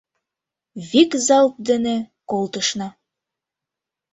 [0.89, 1.95] Вик залп дене
[2.29, 2.87] колтышна.